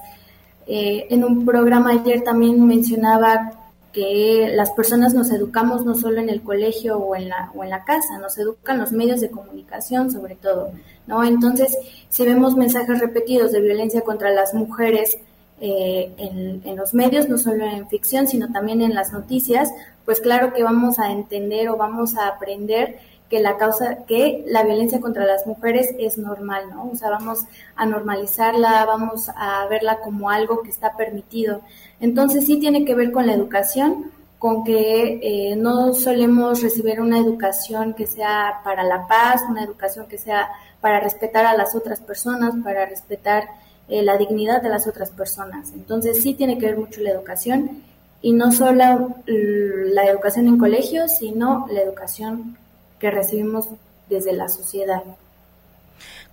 Eh, 0.68 1.08
en 1.10 1.24
un 1.24 1.44
programa 1.44 1.92
ayer 1.92 2.22
también 2.22 2.66
mencionaba 2.66 3.54
que 3.92 4.52
las 4.56 4.72
personas 4.72 5.14
nos 5.14 5.32
educamos 5.32 5.86
no 5.86 5.96
solo 5.96 6.20
en 6.20 6.30
el 6.30 6.42
colegio 6.42 6.98
o 6.98 7.16
en 7.16 7.30
la, 7.30 7.52
o 7.56 7.64
en 7.64 7.70
la 7.70 7.84
casa, 7.84 8.18
nos 8.20 8.38
educan 8.38 8.80
los 8.80 8.92
medios 8.92 9.22
de 9.22 9.30
comunicación 9.30 10.12
sobre 10.12 10.36
todo, 10.36 10.72
¿no? 11.08 11.24
Entonces, 11.24 11.78
si 12.10 12.26
vemos 12.26 12.56
mensajes 12.56 13.00
repetidos 13.00 13.52
de 13.52 13.62
violencia 13.62 14.02
contra 14.02 14.32
las 14.32 14.54
mujeres 14.54 15.18
eh, 15.60 16.12
en, 16.18 16.62
en, 16.66 16.76
los 16.76 16.94
medios, 16.94 17.30
no 17.30 17.38
solo 17.38 17.66
en 17.66 17.88
ficción, 17.88 18.28
sino 18.28 18.52
también 18.52 18.82
en 18.82 18.96
las 18.96 19.12
noticias, 19.12 19.70
pues 20.06 20.20
claro 20.20 20.54
que 20.54 20.64
vamos 20.64 20.98
a 20.98 21.12
entender 21.12 21.70
o 21.70 21.78
vamos 21.78 22.16
a 22.16 22.28
aprender 22.28 23.00
que 23.32 23.40
la 23.40 23.58
causa, 23.58 24.00
que 24.06 24.44
la 24.46 24.64
violencia 24.64 25.00
contra 25.00 25.26
las 25.26 25.48
mujeres 25.48 25.96
es 25.98 26.18
normal, 26.18 26.66
¿no? 26.70 26.90
O 26.92 26.96
sea, 26.98 27.10
vamos 27.10 27.46
a 27.78 27.86
normalizarla, 27.86 28.84
vamos 28.84 29.30
a 29.34 29.66
verla 29.68 30.00
como 30.02 30.30
algo 30.30 30.62
que 30.62 30.70
está 30.70 30.98
permitido. 30.98 31.62
Entonces 32.02 32.46
sí 32.46 32.60
tiene 32.60 32.84
que 32.84 32.94
ver 32.94 33.14
con 33.14 33.26
la 33.26 33.34
educación, 33.34 34.12
con 34.38 34.66
que 34.66 35.22
eh, 35.24 35.56
no 35.56 35.94
solemos 35.94 36.62
recibir 36.62 37.00
una 37.00 37.20
educación 37.20 37.94
que 37.94 38.06
sea 38.06 38.60
para 38.66 38.84
la 38.84 39.08
paz, 39.08 39.42
una 39.50 39.64
educación 39.64 40.08
que 40.08 40.18
sea 40.18 40.50
para 40.82 41.00
respetar 41.00 41.46
a 41.46 41.56
las 41.56 41.74
otras 41.74 42.02
personas, 42.02 42.54
para 42.62 42.86
respetar 42.86 43.46
eh, 43.88 44.04
la 44.04 44.18
dignidad 44.18 44.62
de 44.62 44.68
las 44.68 44.88
otras 44.88 45.10
personas. 45.10 45.72
Entonces 45.74 46.22
sí 46.22 46.34
tiene 46.34 46.58
que 46.58 46.66
ver 46.66 46.78
mucho 46.78 47.00
la 47.00 47.12
educación 47.12 47.82
y 48.22 48.34
no 48.34 48.52
solo 48.52 49.16
la 49.26 50.06
educación 50.06 50.48
en 50.48 50.58
colegios, 50.58 51.16
sino 51.18 51.66
la 51.72 51.82
educación 51.82 52.58
que 53.02 53.12
recibimos 53.12 53.66
desde 54.08 54.32
la 54.32 54.48
sociedad. 54.48 55.04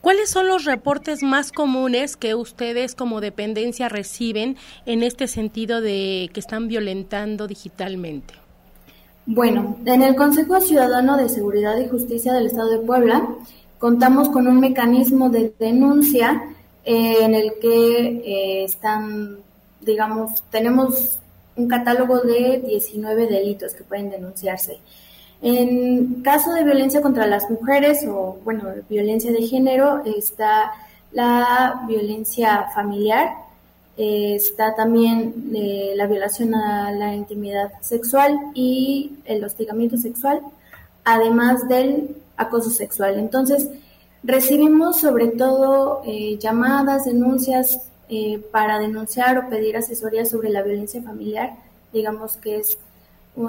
¿Cuáles 0.01 0.31
son 0.31 0.47
los 0.47 0.65
reportes 0.65 1.23
más 1.25 1.51
comunes 1.51 2.17
que 2.17 2.35
ustedes 2.35 2.95
como 2.95 3.21
dependencia 3.21 3.89
reciben 3.89 4.57
en 4.87 5.03
este 5.03 5.27
sentido 5.27 5.81
de 5.81 6.31
que 6.33 6.39
están 6.39 6.69
violentando 6.69 7.49
digitalmente? 7.49 8.35
Bueno, 9.27 9.77
en 9.85 10.03
el 10.03 10.15
Consejo 10.15 10.61
Ciudadano 10.61 11.17
de 11.17 11.29
Seguridad 11.29 11.77
y 11.79 11.89
Justicia 11.89 12.33
del 12.33 12.47
Estado 12.47 12.71
de 12.71 12.87
Puebla 12.87 13.29
contamos 13.79 14.29
con 14.29 14.47
un 14.47 14.61
mecanismo 14.61 15.31
de 15.31 15.53
denuncia 15.59 16.43
eh, 16.85 17.17
en 17.21 17.35
el 17.35 17.55
que 17.61 18.07
eh, 18.25 18.65
están, 18.65 19.39
digamos, 19.81 20.43
tenemos 20.51 21.19
un 21.57 21.69
catálogo 21.69 22.21
de 22.21 22.63
19 22.67 23.27
delitos 23.27 23.75
que 23.75 23.85
pueden 23.85 24.11
denunciarse. 24.11 24.79
En 25.40 26.23
caso 26.23 26.52
de 26.52 26.64
violencia 26.64 27.00
contra 27.00 27.26
las 27.26 27.49
mujeres 27.49 28.04
o, 28.09 28.38
bueno, 28.45 28.64
violencia 28.88 29.30
de 29.33 29.47
género, 29.47 30.02
está 30.04 30.73
la 31.12 31.85
violencia 31.87 32.68
familiar, 32.75 33.30
está 33.97 34.75
también 34.75 35.50
eh, 35.54 35.92
la 35.97 36.07
violación 36.07 36.54
a 36.54 36.90
la 36.92 37.14
intimidad 37.14 37.73
sexual 37.80 38.38
y 38.54 39.12
el 39.25 39.45
hostigamiento 39.45 39.97
sexual, 39.97 40.40
además 41.04 41.68
del 41.68 42.16
acoso 42.37 42.71
sexual. 42.71 43.18
Entonces, 43.18 43.68
recibimos 44.23 45.00
sobre 45.00 45.28
todo 45.28 46.02
eh, 46.04 46.37
llamadas, 46.38 47.04
denuncias 47.04 47.80
eh, 48.09 48.40
para 48.52 48.78
denunciar 48.78 49.38
o 49.38 49.49
pedir 49.49 49.76
asesoría 49.76 50.25
sobre 50.25 50.50
la 50.50 50.62
violencia 50.62 51.02
familiar, 51.02 51.57
digamos 51.92 52.37
que 52.37 52.57
es 52.57 52.78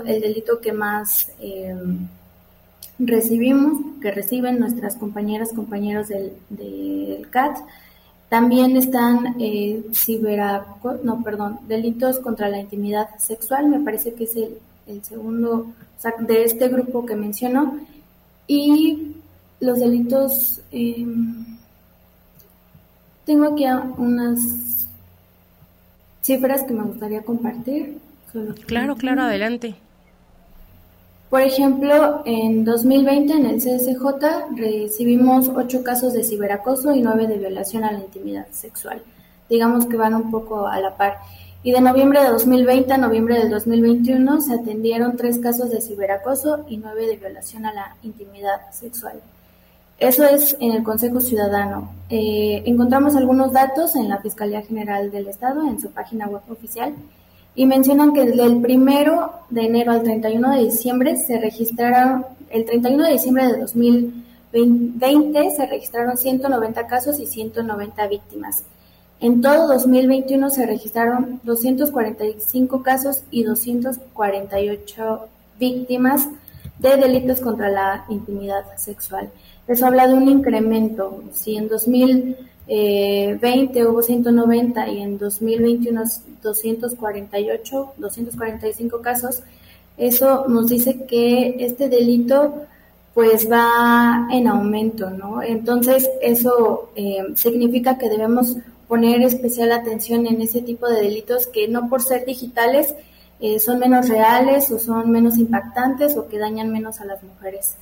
el 0.05 0.22
delito 0.22 0.60
que 0.60 0.72
más 0.72 1.31
eh, 1.39 1.75
recibimos, 3.00 3.81
que 4.01 4.12
reciben 4.12 4.60
nuestras 4.60 4.96
compañeras, 4.96 5.51
compañeros 5.53 6.10
del, 6.10 6.34
CAT. 7.29 7.58
También 8.27 8.77
están 8.77 9.36
eh, 9.39 9.84
no, 11.03 11.24
perdón, 11.24 11.60
delitos 11.67 12.19
contra 12.19 12.50
la 12.50 12.60
intimidad 12.60 13.10
sexual, 13.17 13.67
me 13.67 13.79
parece 13.79 14.13
que 14.13 14.25
es 14.25 14.36
el, 14.36 14.60
segundo 15.03 15.67
de 16.19 16.43
este 16.43 16.67
grupo 16.67 17.05
que 17.05 17.15
menciono. 17.15 17.79
Y 18.48 19.15
los 19.60 19.79
delitos, 19.79 20.62
em, 20.72 21.46
tengo 23.25 23.46
aquí 23.46 23.65
unas 23.98 24.39
cifras 26.22 26.63
que 26.63 26.74
me 26.74 26.84
gustaría 26.84 27.22
compartir. 27.24 27.98
Claro, 28.66 28.96
claro, 28.96 29.24
adelante. 29.24 29.76
Por 31.30 31.42
ejemplo, 31.42 32.24
en 32.26 32.66
2020 32.66 33.34
en 33.34 33.46
el 33.46 33.58
CSJ 33.58 34.56
recibimos 34.56 35.48
ocho 35.50 35.84
casos 35.84 36.14
de 36.14 36.24
ciberacoso 36.24 36.94
y 36.94 37.02
nueve 37.02 37.28
de 37.28 37.38
violación 37.38 37.84
a 37.84 37.92
la 37.92 38.00
intimidad 38.00 38.48
sexual. 38.52 39.02
Digamos 39.48 39.86
que 39.86 39.96
van 39.96 40.16
un 40.16 40.32
poco 40.32 40.68
a 40.68 40.80
la 40.80 40.98
par. 40.98 41.18
Y 41.62 41.72
de 41.72 41.82
noviembre 41.82 42.22
de 42.22 42.30
2020 42.30 42.94
a 42.94 42.98
noviembre 42.98 43.38
del 43.38 43.52
2021 43.52 44.42
se 44.42 44.54
atendieron 44.54 45.18
tres 45.18 45.38
casos 45.38 45.70
de 45.70 45.82
ciberacoso 45.82 46.66
y 46.68 46.78
nueve 46.78 47.06
de 47.06 47.18
violación 47.18 47.66
a 47.66 47.74
la 47.74 47.96
intimidad 48.02 48.72
sexual. 48.72 49.22
Eso 50.00 50.24
es 50.24 50.56
en 50.62 50.72
el 50.72 50.82
Consejo 50.82 51.20
Ciudadano. 51.20 51.92
Eh, 52.10 52.64
encontramos 52.66 53.16
algunos 53.16 53.52
datos 53.52 53.96
en 53.96 54.08
la 54.08 54.20
Fiscalía 54.20 54.62
General 54.62 55.12
del 55.12 55.28
Estado, 55.28 55.68
en 55.68 55.80
su 55.80 55.92
página 55.92 56.28
web 56.28 56.42
oficial, 56.50 56.96
y 57.56 57.65
mencionan 57.65 58.13
que 58.13 58.25
desde 58.25 58.44
el 58.44 58.62
primero 58.62 59.32
de 59.50 59.65
enero 59.65 59.91
al 59.91 60.03
31 60.03 60.51
de 60.56 60.63
diciembre 60.63 61.18
se 61.18 61.39
registraron 61.39 62.25
el 62.50 62.65
31 62.65 63.03
de 63.03 63.12
diciembre 63.12 63.48
de 63.48 63.58
2020 63.60 65.51
se 65.51 65.65
registraron 65.68 66.18
190 66.18 66.88
casos 66.88 67.20
y 67.20 67.27
190 67.27 68.08
víctimas. 68.08 68.63
En 69.20 69.41
todo 69.41 69.68
2021 69.68 70.50
se 70.50 70.65
registraron 70.65 71.39
245 71.44 72.82
casos 72.82 73.24
y 73.29 73.44
248 73.44 75.27
víctimas 75.60 76.27
de 76.79 76.96
delitos 76.96 77.41
contra 77.41 77.70
la 77.70 78.06
intimidad 78.10 78.63
sexual. 78.77 79.29
Eso 79.68 79.86
habla 79.86 80.08
de 80.08 80.13
un 80.13 80.27
incremento. 80.27 81.22
Si 81.34 81.58
en 81.58 81.68
2020 82.70 83.86
hubo 83.88 84.02
190 84.04 84.90
y 84.90 85.02
en 85.02 85.18
2021 85.18 86.04
248, 86.44 87.94
245 87.98 89.02
casos, 89.02 89.42
eso 89.98 90.46
nos 90.48 90.70
dice 90.70 91.06
que 91.06 91.56
este 91.60 91.90
delito 91.90 92.66
pues 93.14 93.52
va 93.52 94.28
en 94.32 94.48
aumento, 94.48 95.10
¿no? 95.10 95.42
Entonces 95.42 96.10
eso 96.22 96.92
eh, 96.96 97.26
significa 97.36 97.98
que 97.98 98.08
debemos 98.08 98.56
poner 98.88 99.22
especial 99.24 99.72
atención 99.72 100.26
en 100.28 100.42
ese 100.42 100.62
tipo 100.62 100.88
de 100.88 101.02
delitos 101.02 101.48
que 101.48 101.68
no 101.68 101.90
por 101.90 102.02
ser 102.02 102.26
digitales 102.26 102.94
eh, 103.42 103.60
son 103.60 103.80
menos 103.80 104.08
reales 104.10 104.70
o 104.72 104.80
son 104.80 105.12
menos 105.12 105.38
impactantes 105.38 106.16
o 106.18 106.28
que 106.28 106.38
dañan 106.38 106.72
menos 106.72 107.02
a 107.02 107.06
las 107.06 107.22
mujeres. 107.24 107.76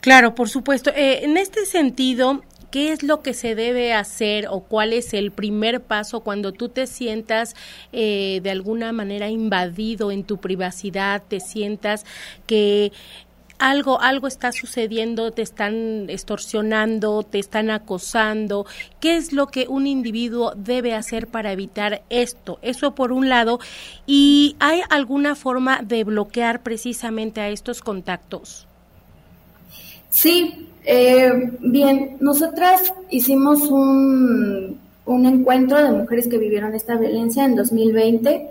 Claro, 0.00 0.34
por 0.34 0.48
supuesto. 0.48 0.90
Eh, 0.90 1.24
en 1.24 1.36
este 1.36 1.64
sentido, 1.64 2.42
¿Qué 2.72 2.90
es 2.90 3.02
lo 3.02 3.20
que 3.20 3.34
se 3.34 3.54
debe 3.54 3.92
hacer 3.92 4.46
o 4.48 4.60
cuál 4.60 4.94
es 4.94 5.12
el 5.12 5.30
primer 5.30 5.82
paso 5.82 6.20
cuando 6.20 6.52
tú 6.52 6.70
te 6.70 6.86
sientas 6.86 7.54
eh, 7.92 8.40
de 8.42 8.50
alguna 8.50 8.92
manera 8.92 9.28
invadido 9.28 10.10
en 10.10 10.24
tu 10.24 10.38
privacidad, 10.38 11.22
te 11.28 11.38
sientas 11.38 12.06
que 12.46 12.90
algo, 13.58 14.00
algo 14.00 14.26
está 14.26 14.52
sucediendo, 14.52 15.32
te 15.32 15.42
están 15.42 16.08
extorsionando, 16.08 17.24
te 17.24 17.38
están 17.38 17.68
acosando. 17.68 18.64
¿Qué 19.00 19.16
es 19.16 19.34
lo 19.34 19.48
que 19.48 19.66
un 19.68 19.86
individuo 19.86 20.54
debe 20.56 20.94
hacer 20.94 21.26
para 21.26 21.52
evitar 21.52 22.00
esto? 22.08 22.58
Eso 22.62 22.94
por 22.94 23.12
un 23.12 23.28
lado. 23.28 23.60
¿Y 24.06 24.56
hay 24.60 24.80
alguna 24.88 25.34
forma 25.34 25.82
de 25.82 26.04
bloquear 26.04 26.62
precisamente 26.62 27.42
a 27.42 27.50
estos 27.50 27.82
contactos? 27.82 28.66
Sí, 30.12 30.68
eh, 30.84 31.56
bien, 31.60 32.18
nosotras 32.20 32.92
hicimos 33.08 33.62
un, 33.62 34.78
un, 35.06 35.26
encuentro 35.26 35.82
de 35.82 35.90
mujeres 35.90 36.28
que 36.28 36.36
vivieron 36.36 36.74
esta 36.74 36.96
violencia 36.96 37.46
en 37.46 37.56
2020 37.56 38.50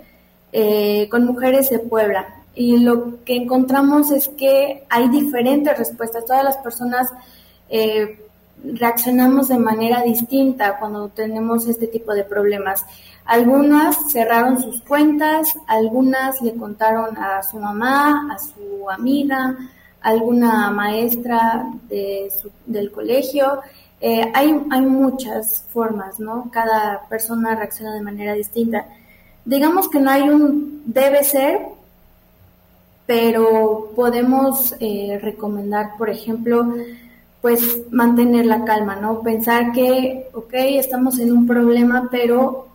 eh, 0.52 1.08
con 1.08 1.24
mujeres 1.24 1.70
de 1.70 1.78
Puebla 1.78 2.26
y 2.56 2.78
lo 2.78 3.24
que 3.24 3.36
encontramos 3.36 4.10
es 4.10 4.28
que 4.28 4.82
hay 4.90 5.08
diferentes 5.08 5.78
respuestas. 5.78 6.26
Todas 6.26 6.42
las 6.42 6.56
personas 6.56 7.12
eh, 7.70 8.18
reaccionamos 8.64 9.46
de 9.46 9.58
manera 9.58 10.02
distinta 10.02 10.78
cuando 10.80 11.10
tenemos 11.10 11.68
este 11.68 11.86
tipo 11.86 12.12
de 12.12 12.24
problemas. 12.24 12.84
Algunas 13.24 13.96
cerraron 14.10 14.60
sus 14.60 14.82
cuentas, 14.82 15.48
algunas 15.68 16.42
le 16.42 16.54
contaron 16.54 17.16
a 17.16 17.40
su 17.44 17.60
mamá, 17.60 18.28
a 18.34 18.38
su 18.40 18.90
amiga, 18.90 19.56
alguna 20.02 20.70
maestra 20.70 21.66
de 21.88 22.32
del 22.66 22.90
colegio. 22.90 23.60
Eh, 24.00 24.30
hay, 24.34 24.60
hay 24.70 24.80
muchas 24.82 25.64
formas, 25.68 26.18
¿no? 26.18 26.50
Cada 26.50 27.02
persona 27.08 27.54
reacciona 27.54 27.94
de 27.94 28.02
manera 28.02 28.34
distinta. 28.34 28.86
Digamos 29.44 29.88
que 29.88 30.00
no 30.00 30.10
hay 30.10 30.28
un 30.28 30.82
debe 30.86 31.22
ser, 31.22 31.60
pero 33.06 33.92
podemos 33.94 34.74
eh, 34.80 35.18
recomendar, 35.22 35.96
por 35.98 36.10
ejemplo, 36.10 36.74
pues 37.40 37.82
mantener 37.90 38.46
la 38.46 38.64
calma, 38.64 38.96
¿no? 38.96 39.20
Pensar 39.20 39.72
que, 39.72 40.28
ok, 40.32 40.54
estamos 40.54 41.18
en 41.18 41.32
un 41.32 41.46
problema, 41.46 42.08
pero 42.10 42.68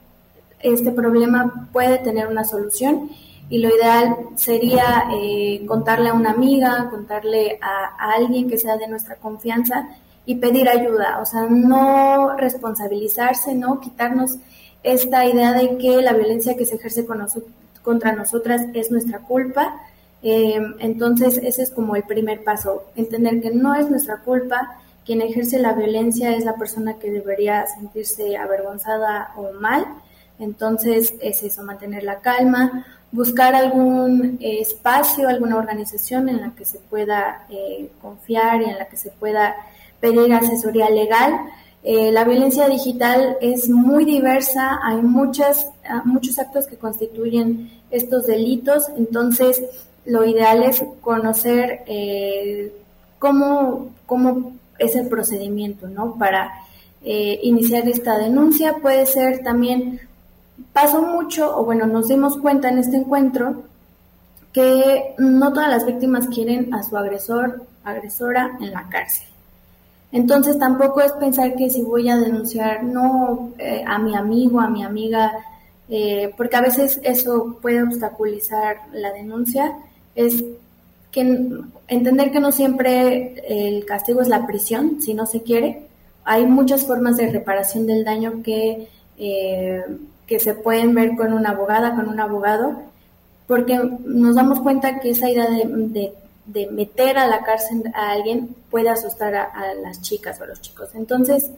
este 0.60 0.91
problema 0.91 1.69
puede 1.72 1.98
tener 2.00 2.27
una 2.27 2.43
solución 2.43 3.09
y 3.50 3.60
lo 3.60 3.70
ideal 3.74 4.16
sería 4.36 5.05
eh, 5.14 5.66
contarle 5.66 6.10
a 6.10 6.14
una 6.14 6.31
amiga, 6.31 6.88
contarle 6.90 7.57
a, 7.62 8.14
alguien 8.14 8.50
que 8.50 8.57
sea 8.57 8.77
de 8.77 8.88
nuestra 8.88 9.16
confianza 9.16 9.88
y 10.25 10.36
pedir 10.36 10.68
ayuda, 10.68 11.20
o 11.22 11.25
sea, 11.25 11.44
no 11.44 12.36
responsabilizarse, 12.36 13.55
no 13.55 13.79
quitarnos 13.79 14.38
esta 14.83 15.25
idea 15.25 15.53
de 15.53 15.77
que 15.77 16.01
la 16.01 16.14
violencia 16.14 16.57
que 16.57 16.66
se 16.66 16.75
ejerce 16.75 17.05
con 17.05 17.25
contra 17.81 18.12
nosotras 18.12 18.64
es 18.74 18.92
nuestra 18.92 19.20
culpa. 19.20 19.81
Eh, 20.22 20.60
entonces, 20.79 21.38
ese 21.38 21.64
es 21.64 21.72
como 21.72 21.96
el 21.96 22.03
primer 22.03 22.44
paso, 22.44 22.83
entender 22.98 23.42
que 23.42 23.51
no 23.51 23.75
es 23.75 23.90
nuestra 23.90 24.18
culpa, 24.18 24.77
quien 25.05 25.22
ejerce 25.22 25.57
la 25.57 25.72
violencia 25.72 26.36
es 26.36 26.44
la 26.44 26.55
persona 26.55 26.96
que 27.00 27.10
debería 27.10 27.66
sentirse 27.66 28.36
avergonzada 28.36 29.31
o 29.38 29.53
mal. 29.53 29.86
Entonces, 30.38 31.14
es 31.22 31.44
eso, 31.44 31.64
mantener 31.64 32.03
la 32.03 32.20
calma, 32.20 32.86
buscar 33.11 33.55
algún 33.55 34.37
eh, 34.41 34.59
espacio, 34.61 35.27
alguna 35.27 35.57
organización 35.57 36.29
en 36.29 36.41
la 36.41 36.51
que 36.51 36.65
se 36.65 36.79
pueda 36.79 37.46
eh, 37.50 37.89
confiar 38.01 38.61
y 38.61 38.65
en 38.65 38.77
la 38.77 38.85
que 38.85 38.98
se 38.98 39.11
pueda 39.11 39.55
pedir 40.00 40.33
asesoría 40.33 40.89
legal. 40.89 41.33
Eh, 41.83 42.11
la 42.11 42.25
violencia 42.25 42.67
digital 42.67 43.37
es 43.39 43.70
muy 43.70 44.03
diversa, 44.03 44.79
hay 44.83 44.98
muchas, 44.98 45.67
ah, 45.87 46.01
muchos 46.03 46.37
actos 46.37 46.67
que 46.67 46.75
constituyen 46.75 47.72
estos 47.91 48.27
delitos, 48.27 48.89
entonces 48.98 49.61
lo 50.05 50.25
ideal 50.25 50.63
es 50.63 50.83
conocer 51.01 51.83
cómo, 53.20 53.89
cómo 54.05 54.53
es 54.79 54.96
el 54.96 55.07
procedimiento 55.07 55.87
¿no? 55.87 56.15
para 56.17 56.50
iniciar 57.03 57.87
esta 57.89 58.17
denuncia. 58.17 58.75
Puede 58.81 59.05
ser 59.05 59.43
también 59.43 60.00
pasó 60.74 61.01
mucho, 61.01 61.57
o 61.57 61.65
bueno, 61.65 61.85
nos 61.85 62.07
dimos 62.07 62.37
cuenta 62.37 62.70
en 62.70 62.79
este 62.79 62.98
encuentro 62.98 63.63
que 64.53 65.13
no 65.17 65.53
todas 65.53 65.70
las 65.70 65.85
víctimas 65.85 66.27
quieren 66.27 66.74
a 66.74 66.83
su 66.83 66.98
agresor, 66.98 67.63
agresora 67.83 68.57
en 68.59 68.72
la 68.72 68.87
cárcel. 68.89 69.27
Entonces 70.11 70.57
tampoco 70.57 71.01
es 71.01 71.11
pensar 71.13 71.55
que 71.55 71.70
si 71.70 71.81
voy 71.81 72.09
a 72.09 72.17
denunciar 72.17 72.83
no 72.83 73.51
eh, 73.57 73.83
a 73.85 74.00
mi 74.00 74.15
amigo, 74.15 74.59
a 74.59 74.70
mi 74.70 74.83
amiga, 74.83 75.31
eh, 75.89 76.33
porque 76.37 76.55
a 76.55 76.61
veces 76.61 77.00
eso 77.03 77.57
puede 77.61 77.83
obstaculizar 77.83 78.77
la 78.93 79.11
denuncia, 79.11 79.74
es 80.15 80.43
que 81.11 81.22
entender 81.87 82.31
que 82.31 82.39
no 82.39 82.51
siempre 82.51 83.35
el 83.48 83.85
castigo 83.85 84.22
es 84.22 84.27
la 84.27 84.46
prisión, 84.48 85.01
si 85.01 85.13
no 85.13 85.25
se 85.25 85.41
quiere. 85.41 85.87
Hay 86.24 86.46
muchas 86.46 86.85
formas 86.85 87.17
de 87.17 87.31
reparación 87.31 87.85
del 87.85 88.03
daño 88.03 88.41
que 88.43 88.87
eh, 89.17 89.83
que 90.27 90.40
se 90.40 90.53
pueden 90.53 90.94
ver 90.94 91.16
con 91.16 91.33
una 91.33 91.51
abogada, 91.51 91.96
con 91.96 92.09
un 92.09 92.20
abogado, 92.20 92.81
porque 93.48 93.79
nos 94.05 94.35
damos 94.35 94.59
cuenta 94.59 95.00
que 95.00 95.11
esa 95.11 95.29
idea 95.29 95.48
de, 95.50 96.13
meter 96.72 97.18
a 97.18 97.27
la 97.27 97.44
cárcel 97.44 97.83
a 97.94 98.11
alguien 98.11 98.55
puede 98.70 98.90
asustar 98.90 99.35
a, 99.35 99.74
las 99.81 100.01
chicas 100.01 100.40
o 100.40 100.44
a 100.44 100.48
los 100.48 100.61
chicos. 100.61 100.90
Entonces, 100.96 101.50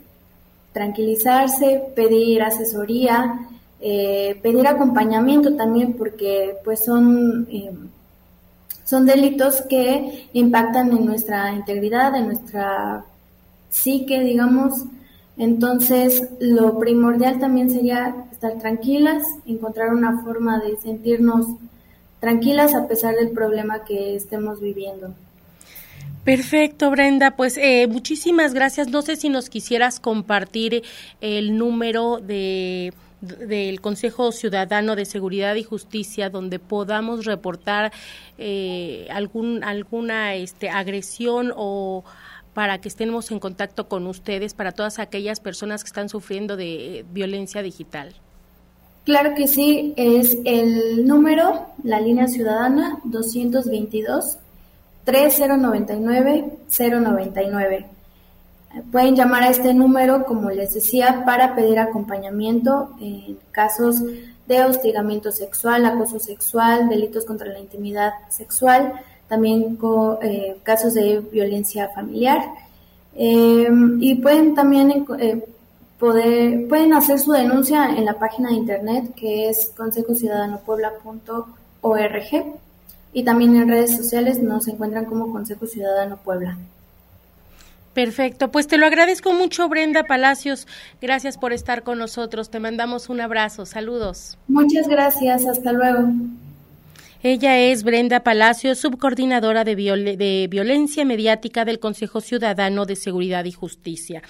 tranquilizarse, 0.71 1.91
pedir 1.95 2.43
asesoría, 2.43 3.39
eh, 3.81 4.39
pedir 4.43 4.67
acompañamiento 4.67 5.55
también, 5.55 5.93
porque 5.93 6.55
pues 6.63 6.85
son, 6.85 7.47
eh, 7.51 7.71
son 8.85 9.05
delitos 9.05 9.61
que 9.61 10.27
impactan 10.33 10.91
en 10.91 11.05
nuestra 11.05 11.53
integridad, 11.53 12.15
en 12.15 12.27
nuestra 12.27 13.03
psique, 13.69 14.19
digamos, 14.19 14.85
entonces, 15.39 16.27
lo 16.41 16.77
primordial 16.79 17.39
también 17.39 17.69
sería 17.69 18.25
estar 18.29 18.59
tranquilas, 18.59 19.23
encontrar 19.45 19.93
una 19.93 20.21
forma 20.21 20.59
de 20.59 20.75
sentirnos 20.77 21.47
tranquilas 22.19 22.75
a 22.75 22.89
pesar 22.89 23.15
del 23.15 23.29
problema 23.29 23.85
que 23.85 24.17
estemos 24.17 24.59
viviendo. 24.59 25.13
Perfecto, 26.25 26.91
Brenda. 26.91 27.37
Pues 27.37 27.57
eh, 27.57 27.87
muchísimas 27.87 28.53
gracias. 28.53 28.89
No 28.89 29.01
sé 29.01 29.15
si 29.15 29.29
nos 29.29 29.49
quisieras 29.49 30.01
compartir 30.01 30.83
el 31.21 31.57
número 31.57 32.17
de 32.17 32.93
del 33.21 33.81
Consejo 33.81 34.31
Ciudadano 34.31 34.95
de 34.95 35.03
Seguridad 35.03 35.55
y 35.55 35.63
Justicia 35.63 36.29
donde 36.29 36.57
podamos 36.57 37.25
reportar 37.25 37.91
eh, 38.37 39.07
algún 39.11 39.61
alguna 39.63 40.35
este 40.35 40.69
agresión 40.69 41.51
o 41.53 42.05
para 42.53 42.79
que 42.79 42.89
estemos 42.89 43.31
en 43.31 43.39
contacto 43.39 43.87
con 43.87 44.07
ustedes, 44.07 44.53
para 44.53 44.71
todas 44.71 44.99
aquellas 44.99 45.39
personas 45.39 45.83
que 45.83 45.87
están 45.87 46.09
sufriendo 46.09 46.57
de 46.57 47.05
violencia 47.11 47.61
digital? 47.61 48.15
Claro 49.05 49.33
que 49.35 49.47
sí, 49.47 49.93
es 49.97 50.37
el 50.45 51.07
número, 51.07 51.67
la 51.83 51.99
línea 51.99 52.27
ciudadana 52.27 52.99
222 53.05 54.37
3099 55.03 56.57
099. 56.77 57.85
Pueden 58.91 59.15
llamar 59.15 59.43
a 59.43 59.49
este 59.49 59.73
número, 59.73 60.25
como 60.25 60.51
les 60.51 60.75
decía, 60.75 61.23
para 61.25 61.55
pedir 61.55 61.79
acompañamiento 61.79 62.91
en 63.01 63.39
casos 63.51 64.03
de 64.47 64.63
hostigamiento 64.63 65.31
sexual, 65.31 65.85
acoso 65.85 66.19
sexual, 66.19 66.89
delitos 66.89 67.25
contra 67.25 67.47
la 67.47 67.59
intimidad 67.59 68.11
sexual, 68.29 68.93
también 69.29 69.77
con 69.77 70.17
casos 70.63 70.95
de 70.95 71.21
violencia 71.31 71.87
familiar. 71.89 72.41
y 73.15 74.15
pueden 74.15 74.55
también 74.55 75.05
poder, 75.99 76.67
pueden 76.67 76.93
hacer 76.93 77.19
su 77.19 77.31
denuncia 77.31 77.95
en 77.95 78.05
la 78.05 78.13
página 78.13 78.49
de 78.49 78.55
internet 78.55 79.13
que 79.15 79.49
es 79.49 79.71
consejociudadanopuebla.org 79.77 82.45
y 83.11 83.23
también 83.23 83.55
en 83.55 83.69
redes 83.69 83.97
sociales 83.97 84.41
nos 84.41 84.67
encuentran 84.67 85.05
como 85.05 85.31
Consejo 85.31 85.67
Ciudadano 85.67 86.17
Puebla. 86.17 86.57
Perfecto, 87.93 88.51
pues 88.51 88.67
te 88.67 88.77
lo 88.77 88.85
agradezco 88.85 89.33
mucho 89.33 89.67
Brenda 89.67 90.03
Palacios, 90.03 90.67
gracias 91.01 91.37
por 91.37 91.53
estar 91.53 91.83
con 91.83 91.97
nosotros, 91.97 92.49
te 92.49 92.59
mandamos 92.59 93.09
un 93.09 93.19
abrazo, 93.19 93.65
saludos. 93.65 94.37
Muchas 94.47 94.87
gracias, 94.87 95.47
hasta 95.47 95.73
luego. 95.73 96.07
Ella 97.21 97.59
es 97.59 97.83
Brenda 97.83 98.21
Palacios, 98.21 98.79
subcoordinadora 98.79 99.65
de, 99.65 99.75
de, 99.75 100.47
violencia 100.49 101.03
mediática 101.03 101.65
del 101.65 101.77
Consejo 101.77 102.21
Ciudadano 102.21 102.85
de 102.85 102.95
Seguridad 102.95 103.43
y 103.43 103.51
Justicia. 103.51 104.21